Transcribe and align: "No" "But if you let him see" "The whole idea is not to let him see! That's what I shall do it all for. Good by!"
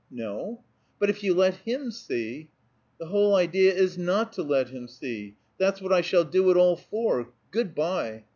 "No" 0.09 0.63
"But 0.99 1.11
if 1.11 1.23
you 1.23 1.35
let 1.35 1.57
him 1.57 1.91
see" 1.91 2.49
"The 2.99 3.05
whole 3.05 3.35
idea 3.35 3.71
is 3.75 3.99
not 3.99 4.33
to 4.33 4.41
let 4.41 4.69
him 4.69 4.87
see! 4.87 5.35
That's 5.59 5.79
what 5.79 5.93
I 5.93 6.01
shall 6.01 6.23
do 6.23 6.49
it 6.49 6.57
all 6.57 6.75
for. 6.75 7.31
Good 7.51 7.75
by!" 7.75 8.23